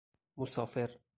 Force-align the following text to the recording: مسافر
مسافر 0.37 0.99